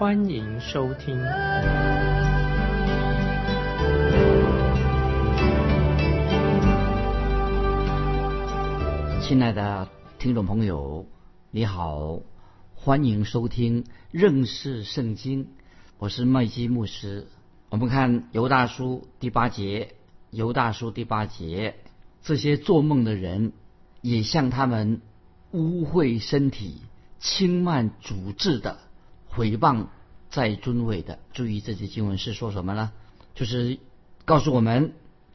[0.00, 1.14] 欢迎收听。
[9.20, 9.86] 亲爱的
[10.18, 11.04] 听众朋友，
[11.50, 12.18] 你好，
[12.74, 15.48] 欢迎收听认识圣经。
[15.98, 17.28] 我是麦基牧师。
[17.68, 19.96] 我们看犹大书第八节，
[20.30, 21.76] 犹大书第八节。
[22.22, 23.52] 这些做梦的人
[24.00, 25.02] 也向他们
[25.50, 26.80] 污秽身体、
[27.18, 28.78] 轻慢主治的
[29.32, 29.86] 毁谤
[30.30, 31.18] 在尊位的。
[31.32, 32.92] 注意这些经文是说什么呢？
[33.34, 33.78] 就是
[34.24, 34.94] 告诉我们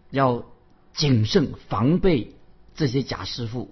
[0.10, 0.46] 要
[0.94, 2.36] 谨慎防备
[2.76, 3.70] 这些假师傅。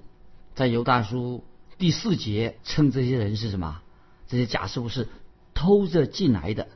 [0.53, 1.43] 在犹大书
[1.77, 3.81] 第四节称这些人是什么？
[4.27, 5.07] 这些假师傅是
[5.53, 6.67] 偷着进来的，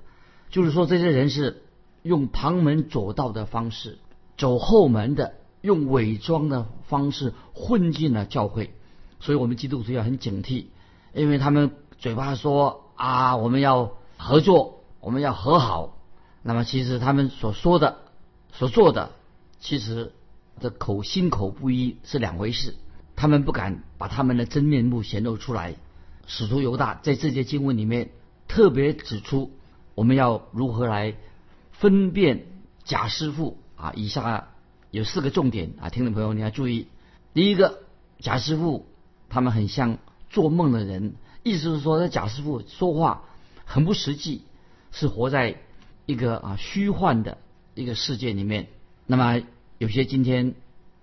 [0.49, 1.63] 就是说这些人是
[2.01, 3.99] 用旁门左道的方式
[4.37, 5.35] 走后门的。
[5.61, 8.75] 用伪装的方式混进了教会，
[9.19, 10.67] 所以我们基督徒要很警惕，
[11.13, 15.97] 因为他们嘴巴说啊，我们要合作，我们要和好，
[16.43, 17.99] 那么其实他们所说的、
[18.51, 19.11] 所做的，
[19.59, 20.13] 其实
[20.59, 22.75] 这口心口不一是两回事。
[23.15, 25.75] 他们不敢把他们的真面目显露出来。
[26.25, 28.09] 使徒犹大在这些经文里面
[28.47, 29.51] 特别指出，
[29.95, 31.15] 我们要如何来
[31.71, 32.47] 分辨
[32.83, 33.93] 假师傅啊？
[33.95, 34.49] 以下。
[34.89, 36.87] 有四个重点啊，听众朋友你要注意。
[37.33, 37.79] 第一个，
[38.19, 38.87] 贾师傅
[39.27, 39.97] 他们很像
[40.29, 43.25] 做梦的人，意思是说，这贾师傅说话
[43.69, 44.43] 很不实际，
[44.93, 45.57] 是活在
[46.05, 47.37] 一个啊虚幻的
[47.75, 48.67] 一个世界里面。
[49.05, 49.41] 那么
[49.77, 50.55] 有些今天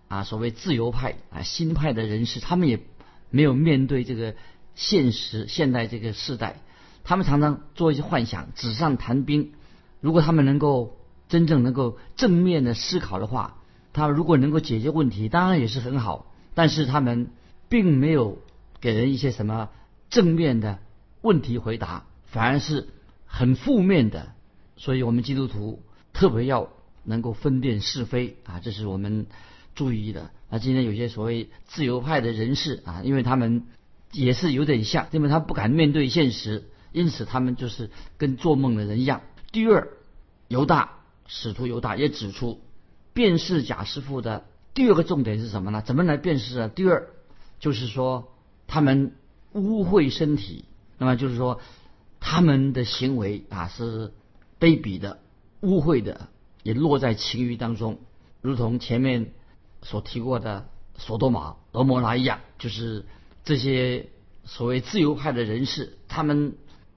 [0.09, 2.81] 啊所谓自由派啊新派的人士，他们也
[3.29, 4.35] 没有面对这个
[4.75, 6.57] 现实现代这个时代，
[7.05, 9.53] 他们常常做一些幻想，纸上谈兵。
[10.01, 10.97] 如果他们能够
[11.29, 13.59] 真正能够正面的思考的话，
[13.93, 16.33] 他如果能够解决问题，当然也是很好。
[16.55, 17.31] 但是他们
[17.69, 18.39] 并没有
[18.81, 19.69] 给人一些什么
[20.09, 20.79] 正面的
[21.21, 22.89] 问题回答，反而是
[23.25, 24.33] 很负面的。
[24.77, 26.69] 所以我们基督徒特别要
[27.05, 29.27] 能够分辨是非啊，这是我们
[29.75, 30.31] 注意的。
[30.51, 33.67] 那今天有些所谓自由派的人士啊，因为他们
[34.13, 39.23] 也是有点像，因为他不敢面对现实，因此他们就是跟做梦的人一样。
[39.53, 39.89] 第二，
[40.49, 42.61] 犹大使徒犹大也指出。
[43.13, 45.83] 辨识假师傅的第二个重点是什么呢？
[45.83, 46.67] 怎么来辨识啊？
[46.67, 47.11] 第二
[47.61, 48.35] 就是说
[48.67, 49.15] 他们
[49.53, 50.65] 污秽身体，
[50.99, 51.61] 那么就是说
[52.27, 54.15] 他们的行为啊是
[54.59, 55.21] 卑鄙的、
[55.61, 56.29] 污秽的，
[56.63, 57.99] 也落在情欲当中，
[58.41, 59.35] 如同前面
[59.83, 63.05] 所提过的索多玛、俄摩拉一样，就是
[63.45, 64.09] 这些
[64.45, 66.55] 所谓自由派的人士，他们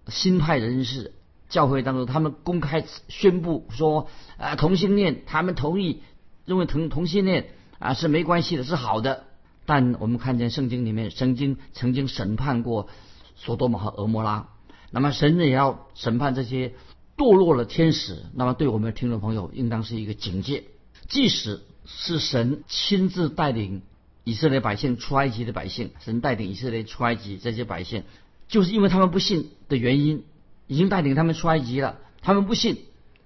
[0.07, 1.13] 新派人士。
[1.49, 6.01] 教会当中，他们公开宣布说，啊，同性恋，他们同意
[6.45, 9.23] 认为同同性恋啊是没关系的，是好的。
[9.65, 12.87] 但我们看见圣经里面曾经曾经审判过
[13.35, 14.49] 索多玛和俄摩拉，
[14.91, 16.73] 那么神也要审判这些
[17.15, 18.23] 堕落的天使。
[18.33, 20.63] 那么对我们听众朋友，应当是一个警戒。
[21.07, 23.81] 即使是神亲自带领
[24.23, 28.03] 以色列百姓出埃及的百姓，神带领以色列出埃及这些百姓，
[28.47, 30.23] 就是因为他们不信的原因。
[30.69, 32.79] 已经带领他们出埃及了，他们不信，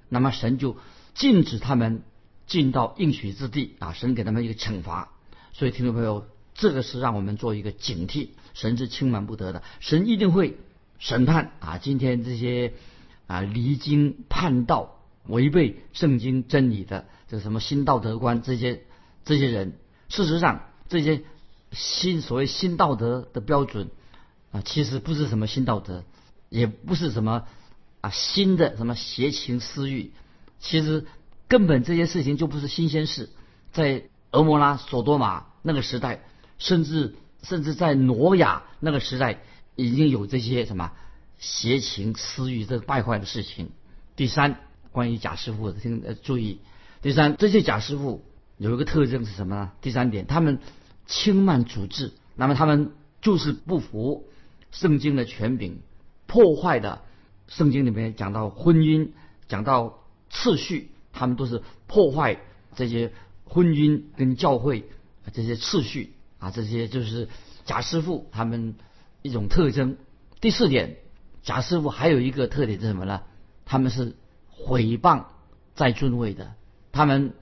[0.10, 0.78] 那么神就
[1.16, 2.04] 禁止他们
[2.46, 3.94] 进到应许之地啊！
[3.94, 5.10] 神给他们一个惩罚，
[5.52, 10.56] 所以听众朋友，这个是让我们做一个警惕，神是轻慢不得的，神一定会
[11.02, 11.78] 审判啊！
[11.80, 12.72] 今天这些
[13.28, 18.84] 啊离经叛道、违背圣经真理的这什么新道德观这些
[19.26, 19.74] 这些人，
[20.08, 21.24] 事实上这些
[21.72, 23.90] 新所谓新道德的标准
[24.52, 26.06] 啊，其实不是什么新道德。
[26.50, 27.46] 也不是什么
[28.02, 30.12] 啊新的什么邪情私欲，
[30.60, 31.06] 其实
[31.48, 33.30] 根本这些事情就不是新鲜事，
[33.72, 36.26] 在俄摩拉、索多玛那个时代，
[36.58, 39.42] 甚至甚至在挪亚那个时代，
[39.76, 40.92] 已经有这些什么
[41.38, 43.70] 邪情私欲这个败坏的事情。
[44.16, 44.60] 第三，
[44.92, 46.60] 关于假师傅，请注意，
[47.02, 48.24] 第三，这些假师傅
[48.58, 49.72] 有一个特征是什么呢？
[49.82, 50.60] 第三点，他们
[51.08, 52.92] 轻慢主治，那么他们
[53.22, 54.28] 就是不服
[54.72, 55.82] 圣经的权柄。
[56.28, 57.02] 破坏的
[57.48, 59.10] 圣经里面讲到婚姻，
[59.50, 62.40] 讲到次序，他们都是破坏
[62.76, 63.12] 这些
[63.44, 64.90] 婚姻跟教会
[65.34, 67.28] 这些次序啊，这些就是
[67.66, 68.76] 贾师傅他们
[69.22, 69.98] 一种特征。
[70.40, 70.98] 第四点，
[71.44, 73.22] 贾师傅还有一个特点是什么呢？
[73.66, 74.16] 他们是
[74.50, 75.26] 毁谤
[75.76, 76.54] 在尊位的。
[76.92, 77.34] 他们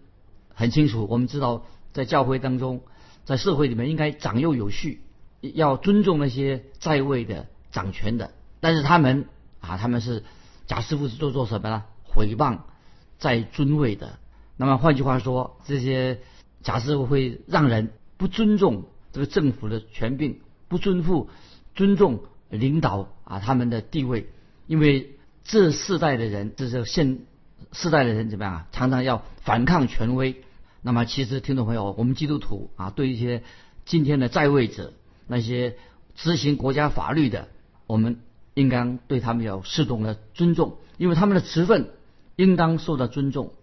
[0.54, 2.82] 很清楚，我们知道在教会当中，
[3.26, 5.02] 在社会里面应该长幼有序，
[5.42, 8.32] 要尊重那些在位的掌权的。
[8.60, 9.26] 但是他们
[9.62, 10.24] 啊，他们是
[10.68, 11.84] 贾师傅是做做什么呢？
[12.04, 12.60] 毁谤
[13.18, 14.20] 在尊位的。
[14.58, 16.20] 那么换句话说，这些
[16.62, 18.84] 贾师傅会让人不尊重
[19.14, 21.30] 这个政府的权柄，不尊负
[21.80, 24.28] 尊重领导啊他们的地位，
[24.68, 27.20] 因为这世代的人，这是现
[27.72, 28.68] 世代的人怎么样啊？
[28.74, 30.44] 常常要反抗权威。
[30.82, 33.44] 那么其实听众朋友，我们基督徒啊，对一些
[33.86, 34.92] 今天的在位者，
[35.26, 35.78] 那些
[36.18, 37.48] 执行国家法律的，
[37.88, 38.20] 我们。
[38.56, 41.92] 应当对他们有适当的尊重，因为他们的职分
[42.36, 43.54] 应当受到尊重。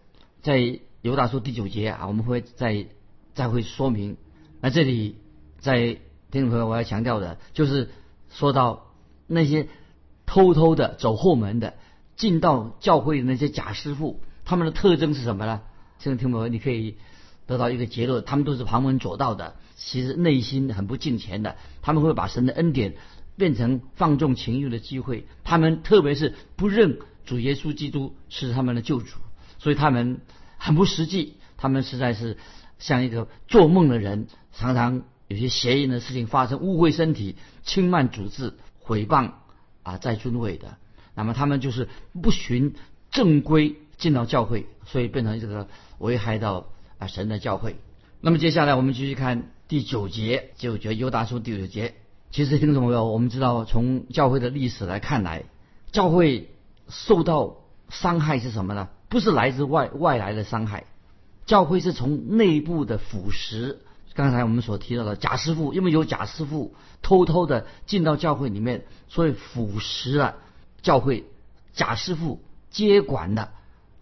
[0.41, 2.87] 在犹大书第九节啊，我们会再
[3.35, 4.17] 再会说明。
[4.63, 5.17] 那这里
[5.59, 5.99] 在
[6.31, 7.91] 听众朋友我要强调的就是
[8.39, 8.93] 说到
[9.27, 9.69] 那些
[10.27, 11.75] 偷偷的走后门的
[12.17, 15.63] 进到教会的那些假师傅，他们的特征是什么呢？
[15.99, 16.97] 现在听众朋友你可以
[17.47, 22.95] 得到一个结论：他们都是旁门左道的，其实内心很不敬虔的，他们会把神的恩典。
[23.39, 29.19] 变成放纵情欲的机会，他们特别是不认主耶稣基督是他们的救主，
[29.59, 30.23] 所以他们
[30.57, 32.39] 很不实际，他们实在是
[32.79, 39.33] 像一个做梦的人，常常有些邪淫的事情发生，污秽身体、轻慢主治、毁谤
[39.83, 40.77] 啊，在尊位的。
[41.15, 41.89] 那么他们就是
[42.23, 42.75] 不循
[43.11, 45.69] 正规进到教会，所以变成这个
[45.99, 46.69] 危害到
[46.99, 47.77] 啊神的教会。
[48.21, 51.95] 那么接下来我们继续看第九节，九节犹大书第九节。
[52.31, 55.45] 其实听众朋友，我们知道从教会的历史来看来，
[55.91, 56.51] 教会
[56.89, 57.57] 受到
[57.89, 58.89] 伤害是什么呢？
[59.09, 60.85] 不是来自外外来的伤害，
[61.47, 63.77] 教会是从内部的腐蚀。
[64.17, 70.37] 刚才我们所提到的假师傅，因为有假师傅偷偷的进到教会里面，所以腐蚀了
[70.83, 71.25] 教会。
[71.75, 72.41] 假师傅
[72.71, 73.51] 接管的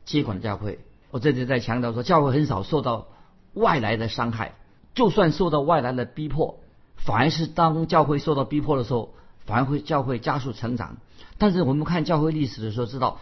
[0.04, 0.78] 接管教会。
[1.10, 3.08] 我这里在强调说，教会很少受到
[3.52, 4.54] 外来的伤害，
[4.94, 6.60] 就算受到外来的逼迫。
[6.96, 9.12] 反而是当教会受到逼迫的时候，
[9.44, 10.98] 反而会教会加速成长。
[11.36, 13.18] 但是我们看教会历史的时候，知道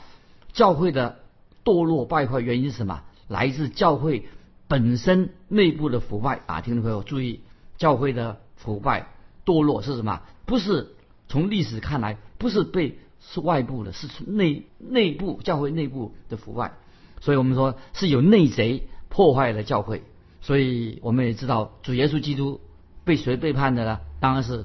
[0.53, 1.21] 教会的
[1.65, 3.03] 堕落败坏原因是什么？
[3.29, 4.29] 来自教会
[4.73, 6.63] 本身内部的腐败啊！
[6.63, 7.41] 听众朋友注意，
[7.77, 9.09] 教会的腐败
[9.45, 10.23] 堕落是什么？
[10.47, 10.95] 不是
[11.29, 16.73] 从历史看来，不是被是外部的，是内内部教会内部的腐败。
[17.21, 20.05] 所以我们说是有内贼破坏了教会。
[20.41, 22.63] 所以我们也知道主耶稣基督。
[23.05, 24.01] 被谁背叛的呢？
[24.21, 24.65] 当然是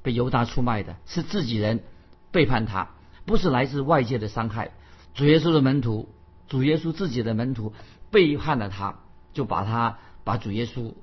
[0.00, 1.82] 被犹大出卖的，是自己人
[2.30, 2.92] 背叛他，
[3.26, 4.70] 不是来自外界的伤害。
[5.12, 6.08] 主耶稣的门徒，
[6.48, 7.74] 主耶稣自己的门徒
[8.10, 9.00] 背叛了他，
[9.34, 10.94] 就把他把主耶稣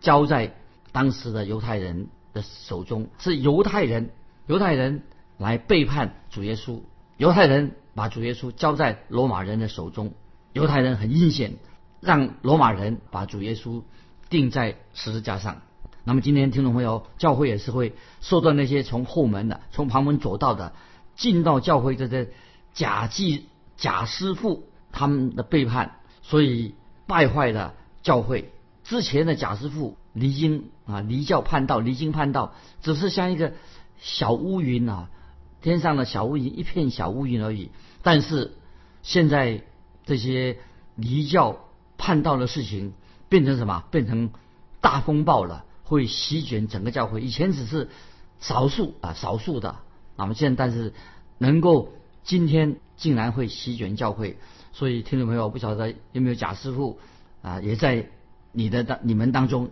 [0.00, 0.54] 交在
[0.92, 4.10] 当时的犹太人的手中，是犹太人
[4.46, 5.02] 犹太人
[5.36, 6.80] 来背叛主耶稣，
[7.18, 10.14] 犹太人把主耶稣交在罗马人的手中，
[10.54, 11.56] 犹太人很阴险，
[12.00, 13.82] 让罗马人把主耶稣
[14.30, 15.60] 钉在十字架上。
[16.02, 20.72] 那么今天听众朋友，教会也是会受到那些从后门的、从旁门左道的
[21.14, 22.30] 进到教会这些
[22.72, 23.46] 假祭、
[23.76, 26.74] 假师傅他们的背叛，所以
[27.06, 28.52] 败坏了教会。
[28.84, 33.52] 之前的贾师傅离经啊、离教叛道、离经叛道，只是像一个
[33.98, 35.10] 小乌云啊，
[35.60, 37.70] 天上的小乌云，一片小乌云而已。
[38.02, 38.52] 但是
[39.02, 39.62] 现在
[40.04, 40.58] 这些
[40.96, 42.94] 离教叛道的事情
[43.28, 43.84] 变成什么？
[43.90, 44.30] 变成
[44.80, 45.64] 大风暴了。
[45.82, 47.88] 会席卷整个教会，以前只是
[48.38, 49.80] 少数啊，少数的，
[50.14, 50.94] 那么现在但是
[51.36, 51.88] 能够
[52.22, 54.38] 今天竟然会席卷教会，
[54.72, 57.00] 所以听众朋友不晓得有没有贾师傅
[57.42, 58.08] 啊，也在
[58.52, 59.70] 你的当你们当中，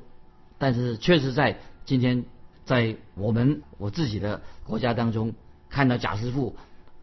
[0.59, 2.25] 但是确实在今天
[2.65, 5.35] 在我们我自己的国家当中
[5.69, 6.57] 看到假师傅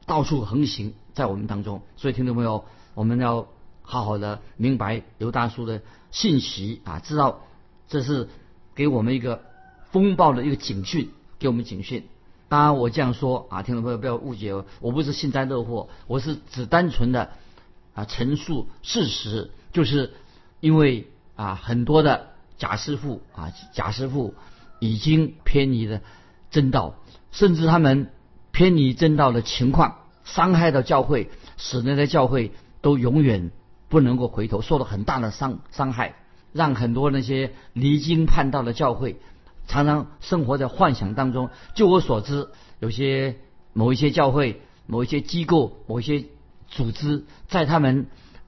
[0.06, 3.48] 到处横行在我们当中，所以听众朋友我们要
[3.82, 5.82] 好好的明白刘大叔的
[6.12, 7.42] 信息啊，知道
[7.88, 8.30] 这是。
[8.76, 9.42] 给我们一个
[9.90, 12.10] 风暴的一个警讯，给我们警讯。
[12.50, 17.30] 当然，我这样说啊，听众朋友不要误解哦，我不是幸灾乐祸，我是只单纯的
[17.94, 20.12] 啊陈述事实，就是
[20.66, 21.06] 因为
[21.36, 24.34] 啊很多的假师傅啊假师傅
[24.80, 26.02] 已经偏离了
[26.50, 26.96] 正道，
[27.32, 28.10] 甚至他们
[28.52, 33.52] 偏离正道的情况，伤害到教会，使那些教会都永远
[33.90, 36.16] 不能够回头，受了很大的伤伤害。
[36.52, 39.18] 让很多那些离经叛道的教会，
[39.68, 41.52] 常常生活在幻想当中。
[41.76, 42.48] 就我所知，
[42.80, 43.36] 有些
[43.74, 46.26] 某一些教会、某一些机构、某一些
[46.70, 48.08] 组织，在他们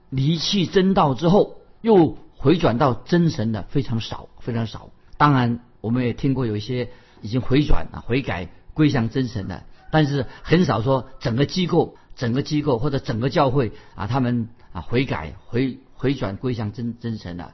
[0.09, 4.89] 离弃正道之后，又回转到真神的非常少，非常少。
[5.17, 6.89] 当然，我们也听过有一些
[7.21, 17.53] 已经回转啊、悔改归向真神的，但是很少说整个机构、整个机构或者整个教会啊，他们啊悔改、回回转归向真真神的。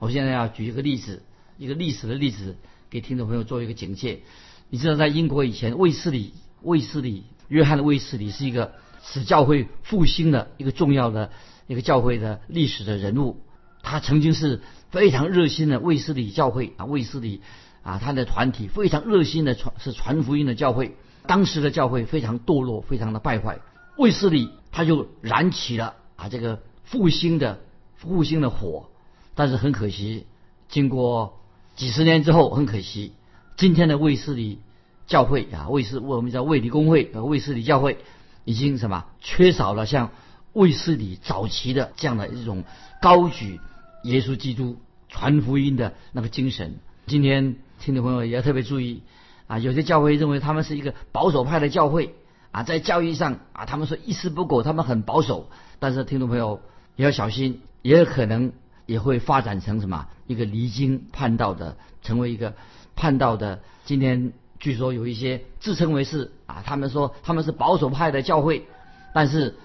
[0.00, 1.22] 我现在要举一个例子，
[1.56, 2.56] 一个历史的例子，
[2.90, 4.22] 给听众朋友做一个警戒。
[4.68, 8.72] 你知道，在英国以前，卫斯理、卫斯理、约翰的卫斯理是一个
[9.04, 11.30] 使教会复兴的一个重要的
[11.68, 13.40] 一个教会的历史的人物。
[13.84, 14.60] 他曾经是
[14.90, 17.42] 非常热心的卫斯理教会啊，卫斯理
[17.82, 20.96] 啊，他的团体非常热心的传是传福音的教会。
[21.26, 23.60] 当时的教会非常堕落，非常的败坏。
[23.96, 27.60] 卫斯理他就燃起了啊这个复兴的
[27.94, 28.88] 复兴的火，
[29.34, 30.26] 但是很可惜，
[30.68, 31.40] 经过
[31.76, 33.12] 几十年之后，很可惜，
[33.56, 34.58] 今天的卫斯理
[35.06, 37.96] 教会啊，卫斯我们叫卫理公会和卫斯理教会，
[38.44, 40.10] 已经什么缺少了像
[40.52, 42.64] 卫斯理早期的这样的一种
[43.00, 43.60] 高举
[44.04, 46.76] 耶稣基督传福音的那个精神。
[47.06, 49.02] 今天听众朋友也要特别注意。
[49.46, 52.14] 啊，有些教会认为他们是一个保守派的教会
[52.50, 55.50] 啊，在教育上啊，他们说一丝不苟，他们很保守。
[55.78, 56.62] 但是听众朋友
[56.96, 58.52] 也要小心，也有可能
[58.86, 62.54] 也会发展成什么一个离经叛道的，成为一个
[62.96, 63.60] 叛道的。
[63.84, 68.66] 今天据说有一些自称为是啊，他们说他们是保守派的教会，
[69.12, 69.56] 但是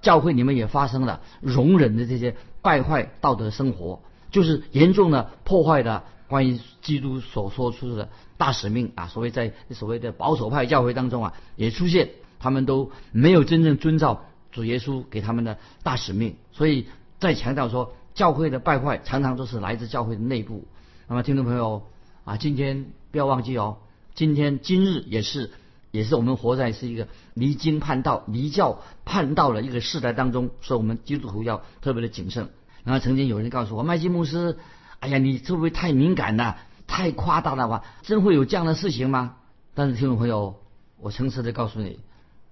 [0.00, 2.36] 教会里面也发生了容忍的这些
[2.66, 4.00] 败坏道德生活，
[4.32, 6.02] 就是严重的破坏的。
[6.28, 16.88] 关于基督所说出的大使命啊，所谓在所谓的保守派教会当中啊，也出现他们都没有真正遵照主耶稣给他们的大使命，所以
[17.20, 20.66] 再强调说，教会的败坏常常都是来自教会的内部。
[21.06, 21.84] 那么听众朋友
[22.24, 23.76] 啊，今天不要忘记哦，
[24.16, 25.52] 今天今日也是
[25.96, 32.50] 也是我们活在是一个离经叛道、离教叛道的一个时代当中，所以我们基督徒要特别的谨慎。
[32.84, 34.58] 然后曾经有人告诉我，麦基牧师。
[34.98, 36.56] 哎呀，你会不会太敏感了？
[36.86, 37.84] 太夸大了吧？
[38.02, 39.36] 真会有这样的事情吗？
[39.74, 40.56] 但是听众朋友，
[40.98, 42.00] 我诚实的告诉你，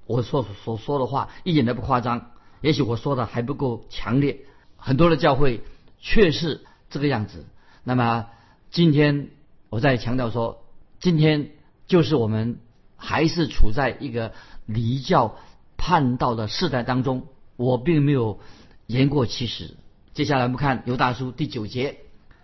[0.06, 2.32] 我所所说的话一点都不夸张。
[2.60, 4.40] 也许我说的还不够强烈，
[4.76, 5.62] 很多的教会
[6.00, 6.60] 却是
[6.90, 7.46] 这个样子。
[7.82, 8.26] 那么
[8.70, 9.30] 今天
[9.70, 10.62] 我再强调说，
[11.00, 11.52] 今天
[11.86, 12.58] 就是我们
[13.04, 14.32] 还是处在一个
[14.64, 15.36] 离教
[15.76, 17.26] 叛道的时代当中。
[17.56, 18.40] 我并没有
[18.86, 19.76] 言过其实。
[20.14, 21.98] 接下来我们看犹大书第九节。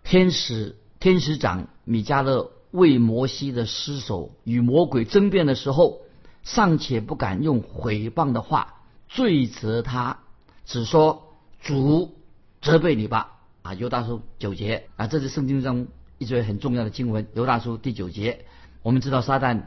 [0.05, 6.03] 天使天使长米迦勒为摩西的尸首与魔鬼争辩的时候，
[6.43, 10.19] 尚且不敢用毁谤的话罪责他，
[10.65, 12.17] 只说主
[12.61, 13.39] 责备你吧。
[13.63, 15.89] 啊，犹大书九节啊，这是圣经中
[16.19, 17.27] 一节很重要的经文。
[17.35, 18.47] 犹大书第九节，
[18.83, 19.65] 我们知道撒旦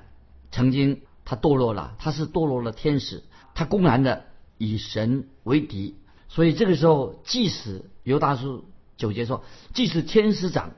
[0.54, 3.24] 曾经他堕落了，他是堕落了天使，
[3.56, 4.24] 他公然的
[4.58, 5.96] 以神为敌，
[6.30, 8.64] 所以这个时候，即使犹大书。
[8.96, 9.44] 九节说，
[9.74, 10.74] 即使天使长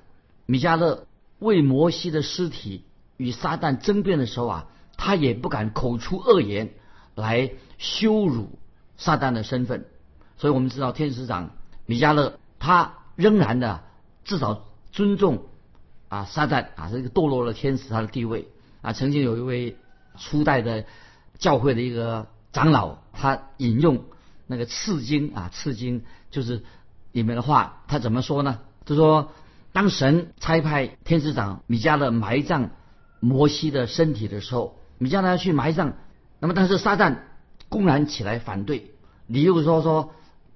[0.46, 1.06] 米迦勒
[1.38, 2.86] 为摩西的尸体
[3.18, 6.74] 与撒旦争辩的时候啊，他也不敢口出恶言
[7.14, 8.58] 来羞辱
[8.96, 9.86] 撒旦的身份。
[10.38, 11.52] 所以我们知道，天使长
[11.86, 13.84] 米迦勒他仍然的
[14.24, 15.44] 至少尊重
[16.08, 18.48] 啊撒旦啊这个堕落了天使他的地位
[18.86, 18.94] 啊。
[18.94, 19.78] 曾经有一位
[20.18, 20.86] 初代的
[21.38, 24.06] 教会的一个长老，他引用
[24.48, 26.64] 那个次经啊次经就是。
[27.16, 28.60] 里面的话，他怎么说呢？
[28.84, 29.32] 他说
[29.72, 32.72] ：“当神差派天使长米迦勒埋葬
[33.22, 35.94] 摩西的身体的时候，米迦勒去埋葬，
[36.42, 37.20] 那么但是撒旦
[37.70, 38.92] 公然起来反对，
[39.28, 40.12] 理由说说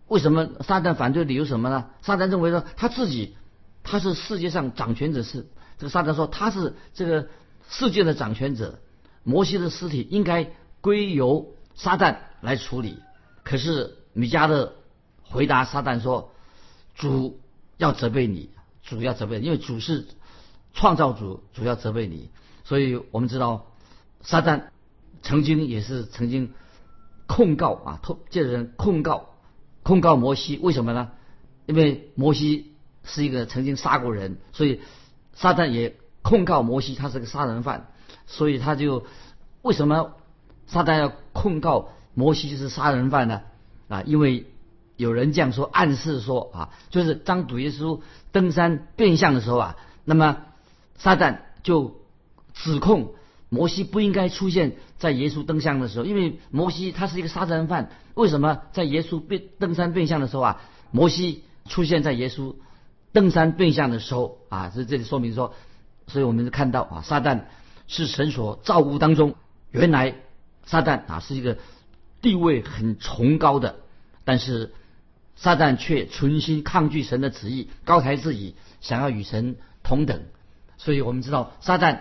[0.09, 1.23] 为什么撒旦反对？
[1.23, 1.91] 理由什么呢？
[2.01, 3.37] 撒旦认为说他自己
[3.83, 7.29] 他是世界上掌权者，是这个撒旦说他是这个
[7.69, 8.79] 世界的掌权者，
[9.23, 12.97] 摩西的尸体应该归由撒旦来处理。
[13.43, 14.73] 可是米迦勒
[15.23, 16.31] 回答撒旦说。”
[16.95, 17.39] 主
[17.77, 18.49] 要责备你，
[18.83, 20.05] 主要责备，因为主是
[20.73, 22.29] 创造主，主要责备你。
[22.65, 23.71] 所以我们知道，
[24.21, 24.63] 撒旦
[25.21, 26.51] 曾经也是曾经
[27.25, 29.29] 控告啊，透借人控告
[29.81, 31.11] 控告摩西，为什么呢？
[31.67, 32.73] 因为摩西
[33.05, 34.81] 是一个曾经杀过人，所以
[35.33, 37.87] 撒旦也控告摩西，他是个杀人犯。
[38.27, 39.05] 所以他就
[39.61, 40.13] 为什么
[40.67, 43.41] 撒旦要控告摩西就是杀人犯呢？
[43.87, 44.45] 啊，因为。
[44.99, 48.01] 有人这样说，暗示说啊，就是当主耶稣
[48.33, 50.39] 登山变相的时候啊，那么
[50.97, 52.01] 撒旦就
[52.53, 53.13] 指控
[53.47, 60.61] 摩西不应该出现在耶稣登山的时候，因为摩西他是一个杀人犯，为什么在耶稣变登山变相的时候啊，
[60.91, 62.55] 摩西出现在耶稣
[63.13, 64.69] 登山变相的时候啊？
[64.75, 65.53] 这这里说明说，
[66.09, 67.43] 所以我们就看到啊，撒旦
[67.87, 69.35] 是神所造物当中，
[69.71, 70.15] 原来
[70.65, 71.57] 撒旦啊是一个
[72.21, 73.77] 地位很崇高的，
[74.25, 74.73] 但是。
[75.41, 80.23] 撒旦却存心抗拒神的旨意，高抬自己，想要与神同等。
[80.77, 81.99] 所以我们知道，撒旦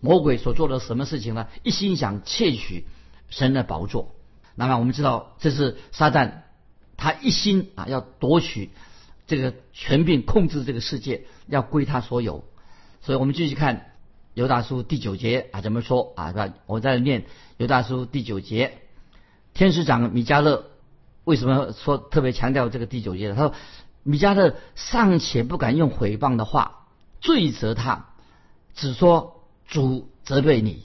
[0.00, 1.48] 魔鬼所做的什么事情呢？
[1.64, 2.86] 一心想窃取
[3.28, 4.14] 神的宝座。
[4.54, 6.44] 那么我们知道，这是撒旦
[6.96, 8.70] 他一心啊要夺取
[9.26, 12.42] 这个权柄，控制这个世界，要归他所有。
[13.02, 13.86] 所以我们继续看
[14.32, 16.32] 犹大书第九节啊，怎么说啊？
[16.66, 17.24] 我在念
[17.56, 18.78] 犹大书第九节，
[19.54, 20.66] 天使长米迦勒
[21.24, 23.34] 为什么说特别强调这个第九节？
[23.34, 23.54] 他说
[24.04, 26.86] 米迦勒尚且不敢用毁谤的话
[27.20, 28.06] 罪责他，
[28.72, 30.84] 只说主责备你。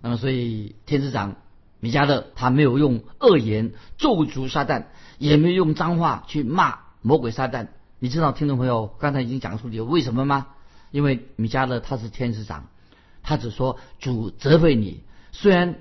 [0.00, 1.36] 那么所以天使长
[1.80, 4.84] 米迦勒他没有用恶言咒诅撒旦，
[5.18, 7.66] 也没有用脏话去骂魔鬼撒旦。
[7.98, 10.46] 你知道听众朋友刚才已经讲述了为什么吗？
[10.90, 12.68] 因为米迦勒他是天使长，
[13.22, 15.02] 他只说主责备你。
[15.32, 15.76] 虽然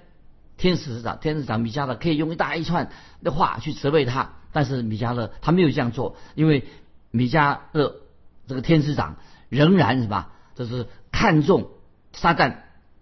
[0.58, 2.92] 天使长天使长米迦勒可以用一大一串
[3.24, 6.66] 的话去责备他，但是米迦勒他没有这样做，因为
[7.12, 7.96] 米迦勒
[8.48, 9.18] 这个天使长
[9.50, 11.70] 仍然什么，就是看重
[12.12, 12.58] 撒旦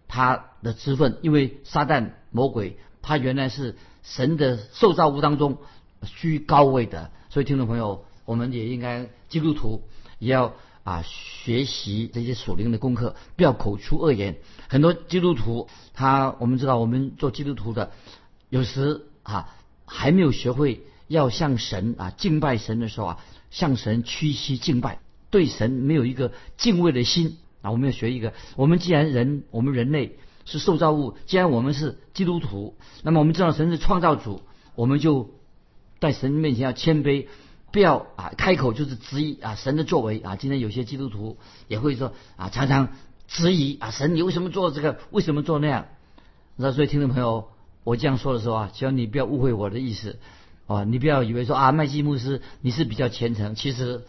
[0.07, 5.57] 他的职分，因为撒旦魔鬼他原来是神的受造物当中
[6.03, 9.83] 居高位的，所以听众朋友，我们也应该基督徒
[10.19, 10.53] 也要。
[10.85, 14.37] 啊，学习这些属灵的功课，不要口出恶言。
[14.69, 17.91] 很多基督徒，他我们知道，我们做基督徒的，
[18.49, 19.49] 有时啊
[19.87, 24.99] 还没有学会要向神啊敬拜神的时候啊，向神屈膝敬拜，
[25.31, 27.71] 对神没有一个敬畏的心啊。
[27.71, 34.43] 我们要学一个，我们既然人，我们人类是受造物，既然我们是基督徒，那么我们知道神是创造主，
[34.75, 35.31] 我们就
[35.99, 37.25] 在神面前要谦卑。
[37.75, 40.38] 不要啊，开口就是质疑啊神的作为啊。
[40.38, 41.36] 今天有些基督徒
[41.67, 42.88] 也会说啊，常常
[43.27, 44.98] 质疑啊神，你为什么做这个？
[45.12, 45.88] 为什么做那样？
[46.55, 47.50] 那所以听众朋友，
[47.84, 50.20] 我这样说的时候啊，希望你不要误会我的意思
[50.67, 53.55] 啊，你不要以为说啊麦基牧师你是比较虔诚。
[53.55, 54.05] 其实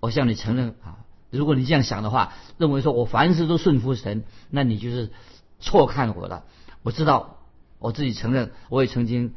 [0.00, 0.98] 我向你承认啊，
[1.30, 5.10] 如果你这样想的话，认为说我凡事都顺服神，那你就是
[5.58, 6.44] 错看我了。
[6.82, 7.38] 我知道
[7.78, 9.32] 我自己承认，我也曾经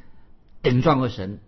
[0.62, 1.40] 顶撞过神，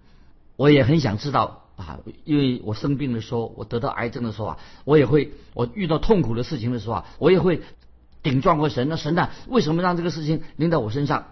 [0.55, 1.63] 我也很想知道。
[1.75, 7.61] 啊，因为我生病的时候，我得到癌症的时候啊，我也会，我遇到痛苦的事情的时候啊，我也会
[8.23, 8.87] 顶撞过神。
[8.89, 11.27] 那神呢，为什么让这个事情临到我身上？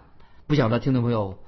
[0.46, 1.38] 不晓得听众朋友，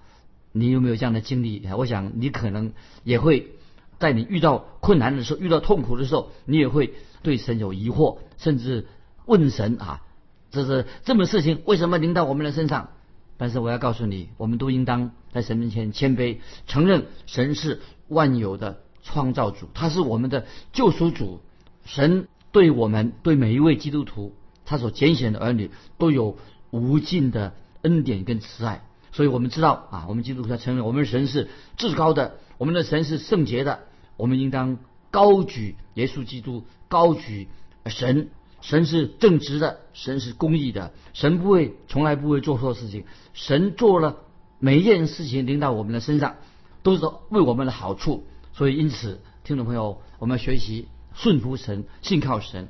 [0.52, 1.62] 你有没有这样的经历？
[1.76, 2.72] 我想你可能
[3.04, 3.52] 也会
[3.98, 8.86] 在你遇到困难的时候、遇到痛苦的时候，你也会对神有疑惑，甚至
[9.26, 10.02] 问神啊，
[10.50, 12.88] 这是这么事情为什么临到我们的身上？
[13.36, 18.78] 但是我要告诉你，我们都应当在神面前谦卑，承认神是万有的。
[19.06, 21.40] 创造主，他是我们的救赎主。
[21.84, 26.36] 神对我们，对每一位基督徒，他所拣选的儿女，都有
[26.70, 28.84] 无尽的恩典跟慈爱。
[29.12, 33.80] 所以我们知道啊，我们基督徒要承认，我们的神是至高的，我们的神是圣洁的。
[34.16, 34.78] 我们应当
[35.10, 37.48] 高举耶稣基督，高举
[37.86, 38.28] 神。
[38.62, 43.04] 神是正直的，神是公义的，神不会，从来不会做错事情。
[43.32, 44.16] 神做了
[44.58, 46.36] 每一件事情，临到我们的身上，
[46.82, 48.24] 都是为我们的好处。
[48.56, 52.68] 所以，因此，听众朋友，我们要学习顺服神、信靠神。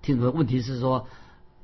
[0.00, 1.08] 听众朋友，问题是说，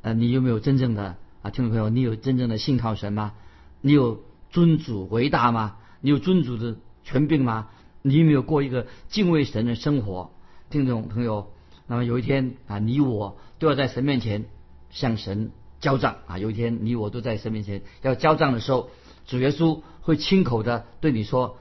[0.02, 1.50] 呃，你有没有真正的啊？
[1.50, 3.32] 听众朋友，你有真正的信靠神吗？
[3.80, 5.76] 你有尊主为大吗？
[6.00, 7.68] 你有尊主的权柄吗？
[8.02, 10.32] 你有没有过一个敬畏神的生活？
[10.68, 11.52] 听众朋友，
[11.86, 14.46] 那么有一天啊，你我都要在神面前
[14.90, 16.38] 向神交账啊。
[16.38, 18.90] 有一天，你我都在神面前要交账的时候，
[19.28, 21.56] 主耶稣会亲口的对你说：“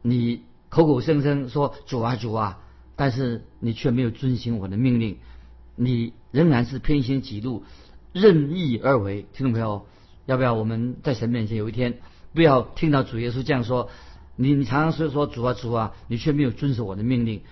[0.00, 2.60] 你。”口口声声说主啊主啊，
[2.96, 5.18] 但是你却没有遵循我的命令，
[5.74, 7.64] 你仍然是偏心己路，
[8.12, 9.26] 任意而为。
[9.32, 9.86] 听众朋友，
[10.26, 11.98] 要不要我们在神面前有一天
[12.32, 13.90] 不要听到主耶稣这样说？
[14.36, 17.42] 你你常常说说主啊主啊，你却没有遵守我的命令，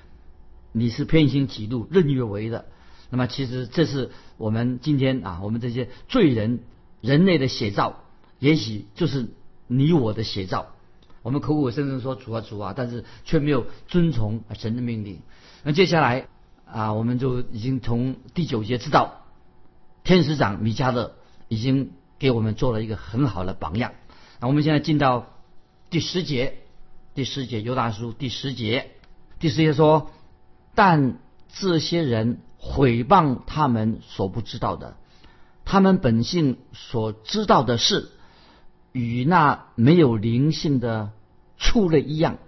[0.72, 2.66] 你是偏心己路，任意而为的。
[3.10, 6.60] 那么其实这是我们今天啊，我们这些罪人
[7.00, 8.04] 人类的写照，
[8.38, 9.28] 也许就是
[9.66, 10.76] 你我的写照。
[11.22, 15.20] 我们口口声声说主啊主啊，但是却没有遵从神的命令。
[15.62, 16.28] 那接下来
[16.64, 19.24] 啊，我们就已经从第九节知道，
[20.04, 21.14] 天使长米迦勒
[21.48, 23.92] 已经给我们做了一个很好的榜样。
[24.40, 25.26] 那我们现在进到
[25.90, 26.58] 第十节，
[27.14, 28.92] 第十节犹大书第十节，
[29.40, 30.10] 第十节说：
[30.74, 34.96] 但这些人毁谤他们所不知道的，
[35.64, 38.10] 他们本性所知道的事，
[38.98, 41.12] 与那没有灵性的。
[41.60, 42.38] 畜类一样，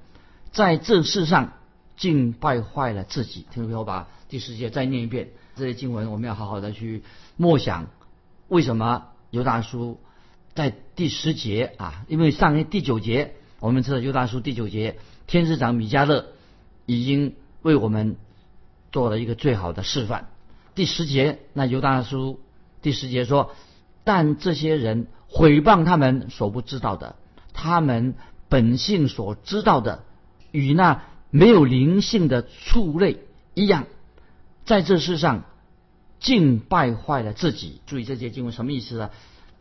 [0.53, 1.55] 在这世上
[1.97, 3.45] 竟败坏了自己。
[3.51, 5.31] 听众朋友，把第十节再念一遍。
[5.57, 7.03] 这些经文我们要好好的去
[7.37, 7.89] 默想。
[8.47, 9.99] 为什么犹大书
[10.55, 12.05] 在第十节啊？
[12.07, 16.29] 因为上一第九节，我们知道犹大书第九节，天使长米迦勒
[16.87, 18.15] 已经为我们
[18.93, 20.29] 做了一个最好的示范。
[20.77, 22.39] 第十节，那犹大书
[22.81, 23.51] 第十节说
[24.05, 27.17] ：“但这些人毁谤他们所不知道的。”
[27.53, 28.15] 他们
[28.49, 30.05] 本性所知道的，
[30.51, 33.19] 与那没有灵性的畜类
[33.55, 33.87] 一样，
[34.65, 35.45] 在这世上
[36.21, 37.81] 竟败坏了自己。
[37.87, 39.11] 注意这节经文什么意思呢？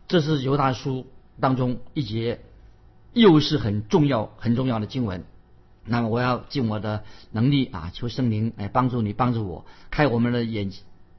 [0.08, 1.08] 这是犹大书
[1.41, 2.39] 当中一节，
[3.12, 5.25] 又是很重要很重要的经文。
[5.84, 10.71] 那么我要尽我的能力啊，求圣灵来帮助你，帮助我开我们的眼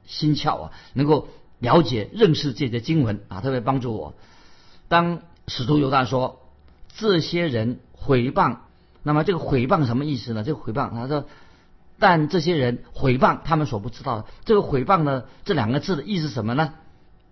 [0.05, 1.27] 心窍啊，能够
[1.59, 4.15] 了解认识这些经文啊，特别帮助我。
[4.91, 6.41] 当使徒犹大说
[6.89, 8.57] 这些人毁谤，
[9.03, 10.43] 那么这个毁谤什么意思呢？
[10.43, 11.29] 这个毁谤他说，
[11.97, 16.73] 但这些人毁谤他们所不知道的，这个毁谤呢这两个字的意思什么呢？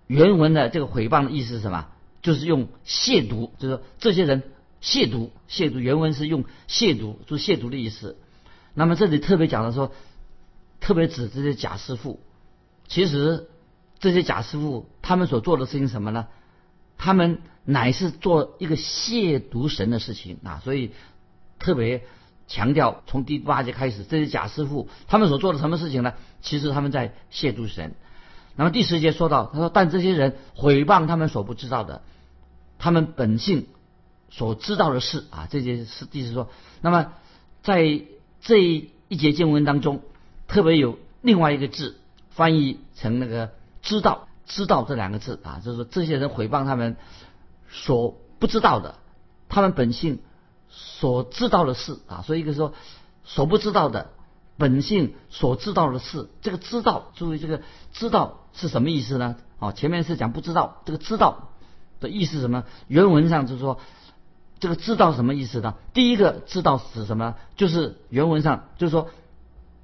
[0.08, 1.88] 原文的这个毁谤的意思是什么？
[2.22, 4.41] 就是用亵渎，就是说这些人
[4.82, 8.15] 亵渎，亵渎原文是用亵渎，就亵渎的意思。
[8.74, 9.91] 那么这里特别讲的说，
[10.80, 12.22] 特别指这些假师傅。
[12.88, 13.50] 其实
[14.00, 16.28] 这些假师傅他们所做的事情什么呢？
[17.00, 20.92] 他们乃是做一个亵渎神的事情啊，所以
[21.58, 22.04] 特别
[22.48, 26.14] 强调从第八节开始，这些假师傅他们所做的什么事情呢？
[26.42, 27.96] 其实他们在亵渎神。
[28.56, 32.02] 那么第十节说到，他说：“但这些人毁谤他们所不知道的，
[32.78, 33.68] 他们本性
[34.30, 36.50] 所知道的事啊，这些是意思说，
[36.82, 37.14] 那么
[37.64, 38.02] 在
[38.42, 40.02] 这一节经文当中，
[40.48, 41.98] 特别有另外一个字
[42.32, 46.98] 翻译成那个‘知道’，‘知道’这两个字啊，就是说这些人毁谤他们
[47.70, 48.96] 所不知道的，
[49.48, 50.20] 他们本性
[50.68, 52.74] 所知道的事啊，所以一个说
[53.24, 54.10] 所不知道的。”
[54.60, 57.62] 本性所知道的事，这个知道，注意这个
[57.94, 59.38] 知道是什么意思呢？
[59.58, 61.52] 哦，前面是讲不知道，这个知道
[62.02, 62.66] 的意思什么？
[62.90, 63.80] 原文上就是说，
[64.60, 65.76] 这个知道什么意思呢？
[65.94, 67.36] 第一个知道是什么？
[67.56, 69.08] 就是原文上就是说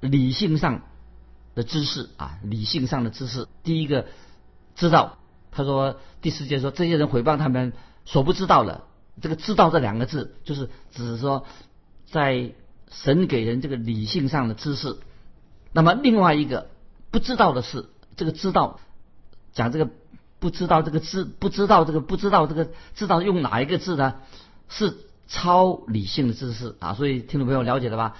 [0.00, 0.82] 理性上
[1.54, 3.48] 的知识啊，理性上的知识。
[3.62, 4.04] 第一个
[4.76, 5.18] 知道，
[5.50, 7.72] 他说第四节说这些人诽谤他们
[8.04, 8.84] 所不知道的，
[9.20, 11.44] 这个知道这两个字就是只是说
[12.06, 12.54] 在。
[12.88, 14.96] 神给人这个理性上的知识，
[15.72, 16.70] 那么另外一个
[17.10, 18.78] 不知道的是，这个知道
[19.52, 19.90] 讲这个
[20.38, 24.14] 不知道这个知不知道这个不知道这个知道用哪一个字呢？
[24.68, 26.94] 是超理性的知识啊！
[26.94, 28.16] 所以听众朋友了解了吧？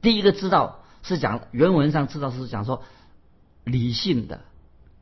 [0.00, 2.82] 第一个知道是讲原文上知道是讲说
[3.64, 4.40] 理性的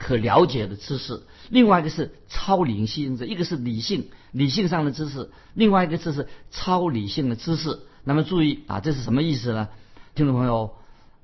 [0.03, 7.79] 可了解的知识，另外一个是超理性的，一个是理性理性上的知识，另外一个字是超理性的知识。
[8.03, 9.69] 那么注意啊，这是什么意思呢？
[10.17, 10.73] 听众朋友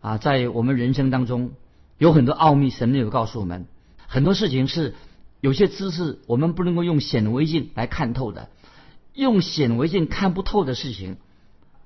[0.00, 1.50] 啊，在我们人生当中
[1.98, 3.66] 有很多奥秘，神没有告诉我们。
[4.06, 4.94] 很多事情是
[5.40, 8.48] 有些知识我们不能够用显微镜来看透的，
[9.12, 11.16] 用显微镜看不透的事情，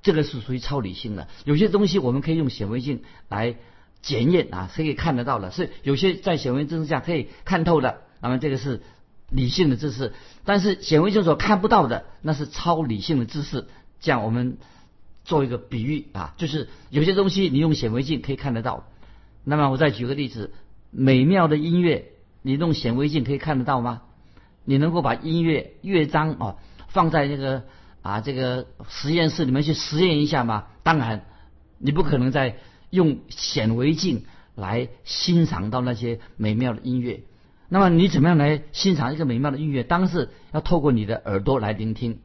[0.02, 1.26] 这个是属于超理性的。
[1.44, 3.56] 有些东西我们可以用显微镜来
[4.02, 8.02] 检验啊，是可以看得到的，是有些在显微镜下可以看透的。
[8.20, 8.82] 那么这个是
[9.30, 10.12] 理性的知识，
[10.44, 13.66] 但是显微镜所看不到的，那是超理性的知识。
[14.00, 14.58] 这样我们。
[15.24, 18.88] 做一个比喻啊，就是有些东西你用显微镜可以看得到。
[19.44, 20.52] 那么我再举个例子，
[20.90, 22.06] 美妙的音乐，
[22.42, 24.02] 你用显微镜可以看得到吗？
[24.64, 26.56] 你能够把音乐乐章啊
[26.88, 27.62] 放在这个
[28.02, 30.64] 啊这个实验室里面去实验一下吗？
[30.82, 31.24] 当然，
[31.78, 32.56] 你不可能在
[32.92, 34.24] 用显微镜
[34.54, 37.24] 来欣赏到那些美妙的音乐。
[37.68, 39.82] 那么你怎么样来欣赏一个美妙的音乐？
[39.82, 42.20] 当然是要透过你的耳朵来聆听。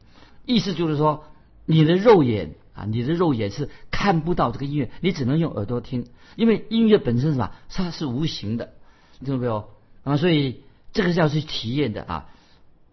[0.46, 1.24] 意思就是说，
[1.66, 2.54] 你的肉眼。
[2.78, 8.74] 啊，你的肉眼是看不到这个音乐，你只能用耳朵听，因为音乐本身是吧，它是无形的，
[9.18, 9.70] 听到没有？
[10.04, 12.28] 啊，所以这个是要去体验的啊。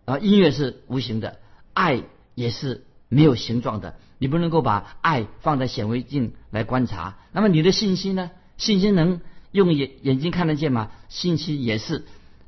[0.05, 1.37] 啊，音乐是无形的，
[1.75, 2.01] 爱
[2.33, 7.17] 也是没有形状的，你不能够把爱放在显微镜来观察。
[7.31, 8.31] 那么你的信心呢？
[8.57, 10.91] 信心能用眼眼睛看得见吗？
[11.09, 12.05] 信心也是，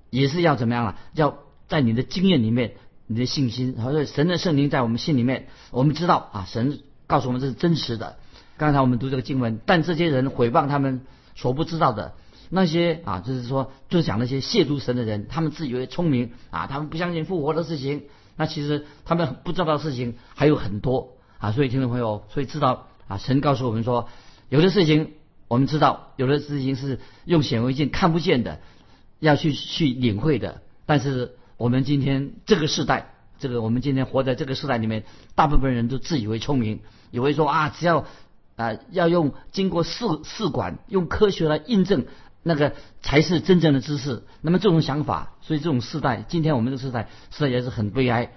[0.10, 1.00] 也是要怎么样啊？
[1.14, 2.76] 要在你的经验里面，
[3.08, 6.80] 你的信心，然后神的圣灵在我们心里面，我们知道啊，神。
[7.08, 8.18] 告诉我们这是真实的。
[8.58, 12.16] 刚才我们读这个经文，但这些人毁谤他们所不知道的
[12.50, 18.04] 那些啊，就是说，就讲那些亵渎神的人，他们自以为聪明啊，他们不相信复活的事情。
[18.36, 21.52] 那其实他们不知道的事情还有很多啊。
[21.52, 24.10] 所以听众朋友，所以知道啊，神告诉我们说，
[24.50, 25.14] 有的事情
[25.48, 28.60] 我们知道，有的事情是用显微镜看不见的，
[29.20, 30.62] 要去去领会的。
[30.86, 35.04] 但是我们今天这个时代，这个我们今天活在这个时代里面，
[35.36, 36.80] 大部分人都自以为聪明。
[37.10, 38.06] 以为说啊，只要
[38.58, 42.06] 啊要用经过试试管，用科学来印证，
[42.44, 44.24] 那个才是真正的知识。
[44.42, 48.34] 那么这种想法，所以这种时代，今天我们这个时代，实在也是很悲哀。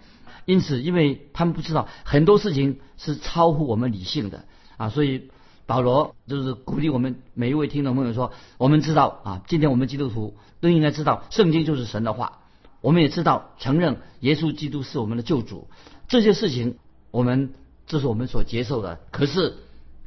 [0.51, 4.45] 因此，因为他们不知道很多事情是超乎我们理性的
[4.77, 5.31] 啊，所以
[5.65, 12.41] 保罗就是鼓励我们每一位听众朋友说：我们知道啊，今天我们基督徒都应该知道，圣经就是神的话，
[12.81, 15.69] 我们也知道承认耶稣基督是我们的救主，
[16.09, 16.79] 这些事情
[17.13, 17.55] 我们
[17.87, 18.99] 这是我们所接受的。
[19.13, 19.55] 可是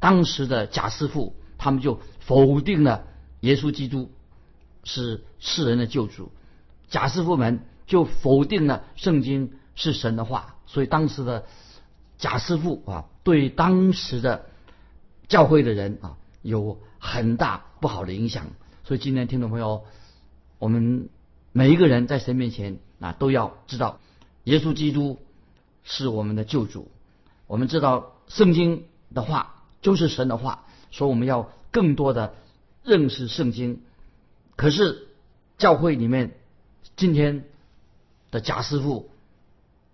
[0.01, 3.05] 当时的假师傅他们就否定了
[3.39, 4.11] 耶稣基督
[4.83, 6.33] 是世人的救主，
[6.89, 11.45] 假师傅们就否定了圣经是神的话，所以当时的
[12.17, 14.45] 贾师傅啊，对当时的
[15.27, 18.47] 教会的人啊有很大不好的影响。
[18.83, 19.85] 所以今天听众朋友，
[20.59, 21.09] 我们。
[21.55, 23.99] 每一个人在神面前啊，都要知道，
[24.45, 25.19] 耶稣基督
[25.83, 26.89] 是我们的救主。
[27.45, 32.33] 我们知道圣经的话就是神的话，说我们要更多的
[32.83, 33.83] 认识圣经。
[34.55, 35.09] 可是
[35.59, 36.39] 教会里面
[36.95, 37.45] 今天
[38.31, 39.11] 的贾师傅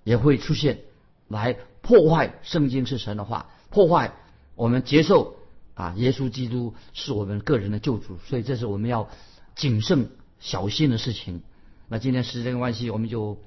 [0.03, 0.81] 也会出现，
[1.27, 4.13] 来破坏圣经是神的话，破坏
[4.55, 5.35] 我们接受
[5.73, 8.17] 啊耶稣基督是我们个人的救主。
[8.25, 9.09] 所以这是我们要
[9.55, 10.09] 谨慎
[10.39, 11.41] 小心的事情。
[11.87, 13.39] 那今天时间关系，我们就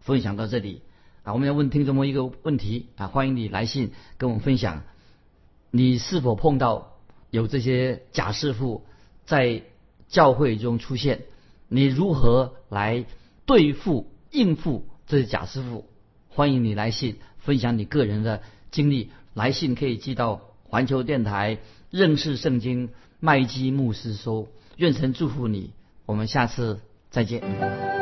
[0.00, 0.82] 分享到这里
[1.22, 1.32] 啊。
[1.34, 4.84] 我们要问听众们一个问题啊，欢迎你来信跟我们分享，
[5.70, 6.96] 你是否碰到
[7.30, 8.86] 有这些假师傅
[9.24, 9.62] 在
[10.08, 11.24] 教会中出现？
[11.68, 13.06] 你如何来
[13.44, 15.84] 对付应付这是贾师傅？
[16.28, 21.58] 欢迎你来信分享你个人的经历，来信可以寄到环球电台
[21.90, 22.90] 认识圣经
[23.20, 24.48] 麦基牧师收。
[24.76, 25.70] 愿神祝福你，
[26.04, 26.80] 我们下次。
[27.16, 27.95] 再见。